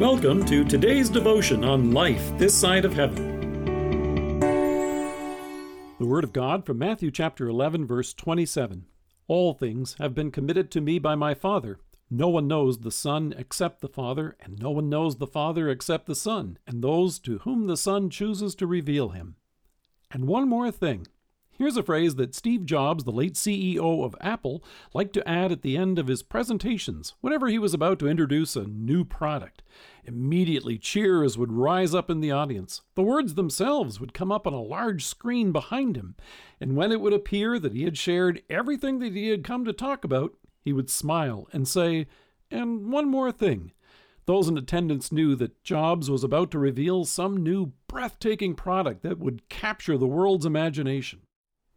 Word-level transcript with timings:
Welcome 0.00 0.46
to 0.46 0.64
today's 0.64 1.10
devotion 1.10 1.62
on 1.62 1.90
life 1.90 2.32
this 2.38 2.58
side 2.58 2.86
of 2.86 2.94
heaven. 2.94 4.40
The 5.98 6.06
Word 6.06 6.24
of 6.24 6.32
God 6.32 6.64
from 6.64 6.78
Matthew 6.78 7.10
chapter 7.10 7.46
11, 7.46 7.86
verse 7.86 8.14
27. 8.14 8.86
All 9.28 9.52
things 9.52 9.96
have 9.98 10.14
been 10.14 10.30
committed 10.30 10.70
to 10.70 10.80
me 10.80 10.98
by 10.98 11.16
my 11.16 11.34
Father. 11.34 11.80
No 12.08 12.30
one 12.30 12.48
knows 12.48 12.78
the 12.78 12.90
Son 12.90 13.34
except 13.36 13.82
the 13.82 13.90
Father, 13.90 14.38
and 14.40 14.58
no 14.58 14.70
one 14.70 14.88
knows 14.88 15.16
the 15.16 15.26
Father 15.26 15.68
except 15.68 16.06
the 16.06 16.14
Son, 16.14 16.56
and 16.66 16.82
those 16.82 17.18
to 17.18 17.40
whom 17.40 17.66
the 17.66 17.76
Son 17.76 18.08
chooses 18.08 18.54
to 18.54 18.66
reveal 18.66 19.10
him. 19.10 19.36
And 20.10 20.26
one 20.26 20.48
more 20.48 20.70
thing. 20.70 21.08
Here's 21.60 21.76
a 21.76 21.82
phrase 21.82 22.14
that 22.14 22.34
Steve 22.34 22.64
Jobs, 22.64 23.04
the 23.04 23.12
late 23.12 23.34
CEO 23.34 24.02
of 24.02 24.16
Apple, 24.18 24.64
liked 24.94 25.12
to 25.12 25.28
add 25.28 25.52
at 25.52 25.60
the 25.60 25.76
end 25.76 25.98
of 25.98 26.06
his 26.06 26.22
presentations 26.22 27.12
whenever 27.20 27.48
he 27.48 27.58
was 27.58 27.74
about 27.74 27.98
to 27.98 28.08
introduce 28.08 28.56
a 28.56 28.64
new 28.64 29.04
product. 29.04 29.62
Immediately, 30.06 30.78
cheers 30.78 31.36
would 31.36 31.52
rise 31.52 31.94
up 31.94 32.08
in 32.08 32.20
the 32.20 32.30
audience. 32.30 32.80
The 32.94 33.02
words 33.02 33.34
themselves 33.34 34.00
would 34.00 34.14
come 34.14 34.32
up 34.32 34.46
on 34.46 34.54
a 34.54 34.62
large 34.62 35.04
screen 35.04 35.52
behind 35.52 35.98
him, 35.98 36.16
and 36.62 36.76
when 36.76 36.92
it 36.92 37.00
would 37.02 37.12
appear 37.12 37.58
that 37.58 37.74
he 37.74 37.84
had 37.84 37.98
shared 37.98 38.42
everything 38.48 38.98
that 39.00 39.12
he 39.12 39.28
had 39.28 39.44
come 39.44 39.66
to 39.66 39.74
talk 39.74 40.02
about, 40.02 40.32
he 40.62 40.72
would 40.72 40.88
smile 40.88 41.46
and 41.52 41.68
say, 41.68 42.06
And 42.50 42.90
one 42.90 43.10
more 43.10 43.32
thing. 43.32 43.72
Those 44.24 44.48
in 44.48 44.56
attendance 44.56 45.12
knew 45.12 45.34
that 45.36 45.62
Jobs 45.62 46.10
was 46.10 46.24
about 46.24 46.50
to 46.52 46.58
reveal 46.58 47.04
some 47.04 47.36
new 47.36 47.74
breathtaking 47.86 48.54
product 48.54 49.02
that 49.02 49.18
would 49.18 49.50
capture 49.50 49.98
the 49.98 50.06
world's 50.06 50.46
imagination. 50.46 51.20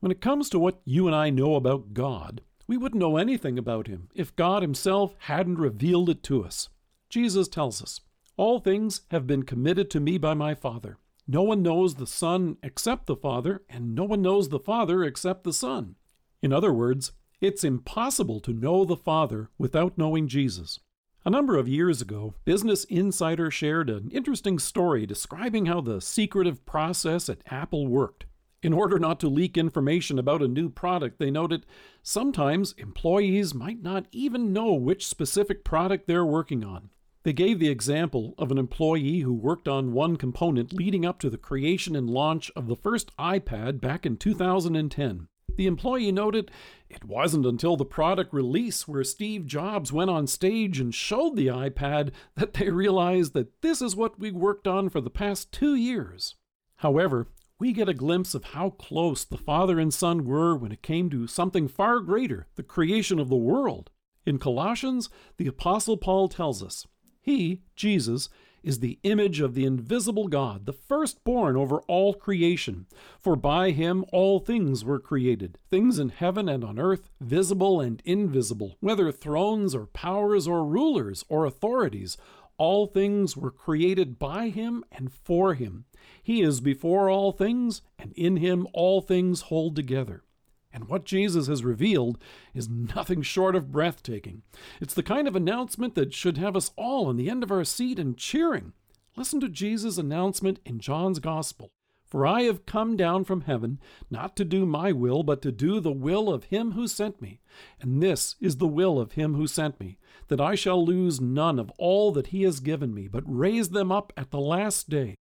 When 0.03 0.11
it 0.11 0.19
comes 0.19 0.49
to 0.49 0.59
what 0.59 0.81
you 0.83 1.07
and 1.07 1.15
I 1.15 1.29
know 1.29 1.55
about 1.55 1.93
God, 1.93 2.41
we 2.67 2.75
wouldn't 2.75 2.99
know 2.99 3.15
anything 3.15 3.57
about 3.57 3.87
Him 3.87 4.09
if 4.13 4.35
God 4.35 4.61
Himself 4.61 5.15
hadn't 5.17 5.59
revealed 5.59 6.09
it 6.09 6.23
to 6.23 6.43
us. 6.43 6.67
Jesus 7.09 7.47
tells 7.47 7.81
us, 7.81 8.01
All 8.35 8.59
things 8.59 9.03
have 9.11 9.25
been 9.25 9.43
committed 9.43 9.89
to 9.91 10.01
me 10.01 10.17
by 10.17 10.33
my 10.33 10.55
Father. 10.55 10.97
No 11.25 11.41
one 11.41 11.61
knows 11.61 11.95
the 11.95 12.05
Son 12.05 12.57
except 12.61 13.05
the 13.05 13.15
Father, 13.15 13.63
and 13.69 13.95
no 13.95 14.03
one 14.03 14.21
knows 14.21 14.49
the 14.49 14.59
Father 14.59 15.05
except 15.05 15.45
the 15.45 15.53
Son. 15.53 15.95
In 16.41 16.51
other 16.51 16.73
words, 16.73 17.13
it's 17.39 17.63
impossible 17.63 18.41
to 18.41 18.51
know 18.51 18.83
the 18.83 18.97
Father 18.97 19.51
without 19.57 19.97
knowing 19.97 20.27
Jesus. 20.27 20.81
A 21.23 21.29
number 21.29 21.55
of 21.55 21.69
years 21.69 22.01
ago, 22.01 22.33
Business 22.43 22.83
Insider 22.89 23.49
shared 23.49 23.89
an 23.89 24.11
interesting 24.11 24.59
story 24.59 25.05
describing 25.05 25.67
how 25.67 25.79
the 25.79 26.01
secretive 26.01 26.65
process 26.65 27.29
at 27.29 27.41
Apple 27.49 27.87
worked. 27.87 28.25
In 28.63 28.71
order 28.71 28.97
not 28.97 29.19
to 29.19 29.27
leak 29.27 29.57
information 29.57 30.17
about 30.17 30.41
a 30.41 30.47
new 30.47 30.69
product, 30.69 31.19
they 31.19 31.29
noted 31.29 31.65
sometimes 32.01 32.71
employees 32.77 33.53
might 33.53 33.83
not 33.83 34.05
even 34.13 34.53
know 34.53 34.73
which 34.73 35.05
specific 35.05 35.65
product 35.65 36.07
they're 36.07 36.25
working 36.25 36.63
on. 36.63 36.89
They 37.23 37.33
gave 37.33 37.59
the 37.59 37.67
example 37.67 38.33
of 38.37 38.51
an 38.51 38.57
employee 38.57 39.19
who 39.19 39.33
worked 39.33 39.67
on 39.67 39.91
one 39.91 40.15
component 40.15 40.71
leading 40.71 41.05
up 41.05 41.19
to 41.19 41.29
the 41.29 41.37
creation 41.37 41.93
and 41.93 42.09
launch 42.09 42.51
of 42.55 42.67
the 42.67 42.77
first 42.77 43.11
iPad 43.17 43.81
back 43.81 44.05
in 44.05 44.15
2010. 44.15 45.27
The 45.57 45.67
employee 45.67 46.13
noted 46.13 46.49
it 46.89 47.03
wasn't 47.03 47.45
until 47.45 47.75
the 47.75 47.83
product 47.83 48.33
release 48.33 48.87
where 48.87 49.03
Steve 49.03 49.45
Jobs 49.45 49.91
went 49.91 50.09
on 50.09 50.25
stage 50.25 50.79
and 50.79 50.95
showed 50.95 51.35
the 51.35 51.47
iPad 51.47 52.11
that 52.35 52.53
they 52.53 52.69
realized 52.69 53.33
that 53.33 53.61
this 53.61 53.81
is 53.81 53.93
what 53.93 54.19
we 54.19 54.31
worked 54.31 54.69
on 54.69 54.87
for 54.87 55.01
the 55.01 55.09
past 55.09 55.51
two 55.51 55.75
years. 55.75 56.35
However, 56.77 57.27
we 57.63 57.71
get 57.71 57.87
a 57.87 57.93
glimpse 57.93 58.35
of 58.35 58.43
how 58.43 58.71
close 58.71 59.23
the 59.23 59.37
Father 59.37 59.79
and 59.79 59.93
Son 59.93 60.25
were 60.25 60.53
when 60.53 60.73
it 60.73 60.81
came 60.81 61.09
to 61.09 61.27
something 61.27 61.69
far 61.69 62.01
greater, 62.01 62.45
the 62.55 62.61
creation 62.61 63.19
of 63.19 63.29
the 63.29 63.37
world. 63.37 63.89
In 64.25 64.37
Colossians, 64.37 65.09
the 65.37 65.47
Apostle 65.47 65.95
Paul 65.95 66.27
tells 66.27 66.61
us, 66.61 66.85
He, 67.21 67.61
Jesus, 67.77 68.27
is 68.63 68.81
the 68.81 68.99
image 69.03 69.39
of 69.39 69.53
the 69.53 69.63
invisible 69.63 70.27
God, 70.27 70.65
the 70.65 70.73
firstborn 70.73 71.55
over 71.55 71.79
all 71.87 72.13
creation. 72.13 72.85
For 73.17 73.37
by 73.37 73.71
him 73.71 74.03
all 74.11 74.39
things 74.39 74.83
were 74.83 74.99
created, 74.99 75.57
things 75.71 75.99
in 75.99 76.09
heaven 76.09 76.49
and 76.49 76.65
on 76.65 76.77
earth, 76.77 77.09
visible 77.21 77.79
and 77.79 78.01
invisible, 78.03 78.75
whether 78.81 79.09
thrones 79.09 79.73
or 79.73 79.85
powers 79.85 80.49
or 80.49 80.65
rulers 80.65 81.23
or 81.29 81.45
authorities. 81.45 82.17
All 82.63 82.87
things 82.87 83.35
were 83.35 83.51
created 83.51 84.17
by 84.17 84.47
him 84.47 84.85
and 84.89 85.11
for 85.11 85.53
him. 85.53 85.83
He 86.23 86.41
is 86.41 86.61
before 86.61 87.09
all 87.09 87.33
things, 87.33 87.81
and 87.99 88.13
in 88.13 88.37
him 88.37 88.69
all 88.71 89.01
things 89.01 89.41
hold 89.41 89.75
together. 89.75 90.23
And 90.71 90.87
what 90.87 91.03
Jesus 91.03 91.47
has 91.47 91.65
revealed 91.65 92.17
is 92.53 92.69
nothing 92.69 93.21
short 93.21 93.57
of 93.57 93.69
breathtaking. 93.69 94.43
It's 94.79 94.93
the 94.93 95.03
kind 95.03 95.27
of 95.27 95.35
announcement 95.35 95.93
that 95.95 96.13
should 96.13 96.37
have 96.37 96.55
us 96.55 96.71
all 96.77 97.07
on 97.07 97.17
the 97.17 97.29
end 97.29 97.43
of 97.43 97.51
our 97.51 97.65
seat 97.65 97.99
and 97.99 98.17
cheering. 98.17 98.71
Listen 99.17 99.41
to 99.41 99.49
Jesus' 99.49 99.97
announcement 99.97 100.61
in 100.65 100.79
John's 100.79 101.19
Gospel. 101.19 101.73
For 102.13 102.27
I 102.27 102.43
have 102.43 102.67
come 102.67 102.95
down 102.95 103.23
from 103.23 103.41
heaven, 103.41 103.79
not 104.11 104.35
to 104.35 104.45
do 104.45 104.67
my 104.67 104.91
will, 104.91 105.23
but 105.23 105.41
to 105.41 105.51
do 105.51 105.79
the 105.79 105.91
will 105.91 106.31
of 106.31 106.43
him 106.43 106.73
who 106.73 106.87
sent 106.87 107.19
me. 107.19 107.41
And 107.81 108.03
this 108.03 108.35
is 108.39 108.57
the 108.57 108.67
will 108.67 108.99
of 108.99 109.13
him 109.13 109.33
who 109.33 109.47
sent 109.47 109.79
me, 109.79 109.97
that 110.27 110.39
I 110.39 110.53
shall 110.53 110.85
lose 110.85 111.19
none 111.19 111.57
of 111.57 111.71
all 111.79 112.11
that 112.11 112.27
he 112.27 112.43
has 112.43 112.59
given 112.59 112.93
me, 112.93 113.07
but 113.07 113.23
raise 113.25 113.69
them 113.69 113.91
up 113.91 114.13
at 114.15 114.29
the 114.29 114.39
last 114.39 114.91
day. 114.91 115.15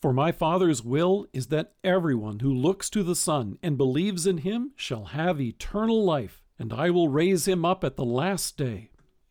For 0.00 0.14
my 0.14 0.32
Father's 0.32 0.82
will 0.82 1.26
is 1.34 1.48
that 1.48 1.74
everyone 1.84 2.38
who 2.38 2.54
looks 2.54 2.88
to 2.90 3.02
the 3.02 3.14
Son 3.14 3.58
and 3.62 3.76
believes 3.76 4.26
in 4.26 4.38
him 4.38 4.72
shall 4.74 5.04
have 5.04 5.42
eternal 5.42 6.02
life, 6.02 6.42
and 6.58 6.72
I 6.72 6.88
will 6.88 7.10
raise 7.10 7.46
him 7.46 7.66
up 7.66 7.84
at 7.84 7.96
the 7.96 8.06
last 8.06 8.56
day. 8.56 8.88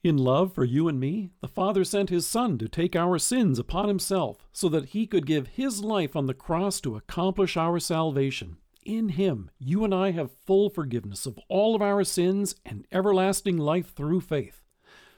In 0.07 0.15
love 0.15 0.53
for 0.53 0.63
you 0.63 0.87
and 0.87 1.01
me, 1.01 1.31
the 1.41 1.49
Father 1.49 1.83
sent 1.83 2.09
his 2.09 2.25
Son 2.25 2.57
to 2.59 2.69
take 2.69 2.95
our 2.95 3.19
sins 3.19 3.59
upon 3.59 3.89
himself, 3.89 4.47
so 4.53 4.69
that 4.69 4.91
he 4.91 5.05
could 5.05 5.25
give 5.25 5.47
his 5.47 5.83
life 5.83 6.15
on 6.15 6.27
the 6.27 6.33
cross 6.33 6.79
to 6.79 6.95
accomplish 6.95 7.57
our 7.57 7.77
salvation. 7.77 8.55
In 8.85 9.09
him, 9.09 9.51
you 9.59 9.83
and 9.83 9.93
I 9.93 10.11
have 10.11 10.31
full 10.45 10.69
forgiveness 10.69 11.25
of 11.25 11.37
all 11.49 11.75
of 11.75 11.81
our 11.81 12.05
sins 12.05 12.55
and 12.65 12.87
everlasting 12.89 13.57
life 13.57 13.93
through 13.93 14.21
faith. 14.21 14.61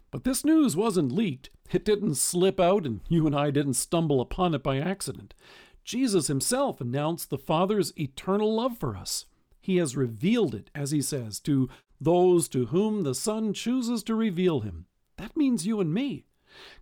But 0.09 0.23
this 0.23 0.43
news 0.43 0.75
wasn't 0.75 1.11
leaked. 1.11 1.51
It 1.71 1.85
didn't 1.85 2.15
slip 2.15 2.59
out, 2.59 2.87
and 2.87 3.01
you 3.07 3.27
and 3.27 3.35
I 3.35 3.51
didn't 3.51 3.75
stumble 3.75 4.19
upon 4.19 4.55
it 4.55 4.63
by 4.63 4.79
accident. 4.79 5.35
Jesus 5.83 6.25
himself 6.25 6.81
announced 6.81 7.29
the 7.29 7.37
Father's 7.37 7.93
eternal 7.95 8.55
love 8.55 8.79
for 8.79 8.97
us. 8.97 9.25
He 9.61 9.77
has 9.77 9.95
revealed 9.95 10.55
it, 10.55 10.71
as 10.73 10.89
he 10.89 11.03
says, 11.03 11.39
to 11.41 11.69
those 11.99 12.47
to 12.49 12.67
whom 12.67 13.03
the 13.03 13.15
Son 13.15 13.53
chooses 13.53 14.03
to 14.03 14.15
reveal 14.15 14.61
him. 14.61 14.85
That 15.17 15.35
means 15.35 15.67
you 15.67 15.81
and 15.81 15.93
me. 15.93 16.25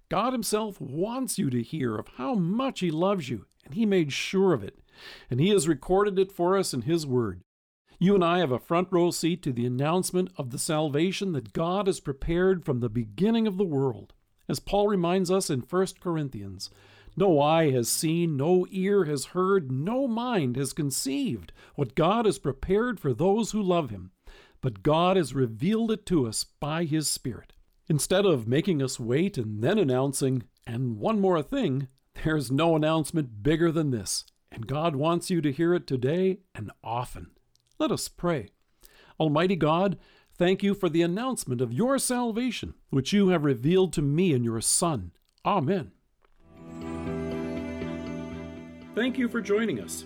God 0.09 0.31
Himself 0.31 0.79
wants 0.79 1.37
you 1.37 1.49
to 1.49 1.61
hear 1.61 1.97
of 1.97 2.07
how 2.15 2.35
much 2.35 2.79
He 2.79 2.91
loves 2.91 3.29
you, 3.29 3.45
and 3.65 3.73
He 3.73 3.85
made 3.85 4.13
sure 4.13 4.53
of 4.53 4.63
it. 4.63 4.79
And 5.29 5.39
He 5.39 5.49
has 5.49 5.67
recorded 5.67 6.17
it 6.17 6.31
for 6.31 6.57
us 6.57 6.73
in 6.73 6.83
His 6.83 7.05
Word. 7.05 7.41
You 7.99 8.15
and 8.15 8.23
I 8.23 8.39
have 8.39 8.51
a 8.51 8.59
front 8.59 8.89
row 8.91 9.09
seat 9.11 9.41
to 9.43 9.51
the 9.51 9.65
announcement 9.65 10.29
of 10.37 10.51
the 10.51 10.59
salvation 10.59 11.33
that 11.33 11.51
God 11.51 11.87
has 11.87 11.99
prepared 11.99 12.63
from 12.63 12.79
the 12.79 12.89
beginning 12.89 13.47
of 13.47 13.57
the 13.57 13.65
world. 13.65 14.13
As 14.47 14.59
Paul 14.59 14.87
reminds 14.87 15.31
us 15.31 15.49
in 15.49 15.61
1 15.61 15.87
Corinthians, 15.99 16.69
no 17.17 17.41
eye 17.41 17.71
has 17.71 17.89
seen, 17.89 18.37
no 18.37 18.67
ear 18.69 19.05
has 19.05 19.25
heard, 19.25 19.71
no 19.71 20.07
mind 20.07 20.55
has 20.55 20.73
conceived 20.73 21.51
what 21.73 21.95
God 21.95 22.25
has 22.25 22.37
prepared 22.37 22.99
for 22.99 23.13
those 23.13 23.51
who 23.51 23.61
love 23.61 23.89
Him. 23.89 24.11
But 24.61 24.83
God 24.83 25.17
has 25.17 25.35
revealed 25.35 25.91
it 25.91 26.05
to 26.07 26.27
us 26.27 26.43
by 26.43 26.83
His 26.83 27.07
Spirit. 27.07 27.53
Instead 27.87 28.25
of 28.25 28.47
making 28.47 28.81
us 28.81 28.99
wait 28.99 29.37
and 29.37 29.63
then 29.63 29.77
announcing, 29.77 30.43
and 30.65 30.97
one 30.97 31.19
more 31.19 31.41
thing, 31.41 31.87
there's 32.23 32.51
no 32.51 32.75
announcement 32.75 33.43
bigger 33.43 33.71
than 33.71 33.91
this, 33.91 34.25
and 34.51 34.67
God 34.67 34.95
wants 34.95 35.29
you 35.29 35.39
to 35.41 35.51
hear 35.51 35.73
it 35.73 35.87
today 35.87 36.39
and 36.53 36.71
often. 36.83 37.31
Let 37.79 37.91
us 37.91 38.07
pray. 38.07 38.49
Almighty 39.19 39.55
God, 39.55 39.97
thank 40.35 40.63
you 40.63 40.73
for 40.73 40.89
the 40.89 41.01
announcement 41.01 41.61
of 41.61 41.71
your 41.71 41.97
salvation, 41.97 42.73
which 42.89 43.13
you 43.13 43.29
have 43.29 43.43
revealed 43.43 43.93
to 43.93 44.01
me 44.01 44.33
in 44.33 44.43
your 44.43 44.61
Son. 44.61 45.11
Amen. 45.45 45.91
Thank 48.95 49.17
you 49.17 49.29
for 49.29 49.41
joining 49.41 49.79
us. 49.79 50.05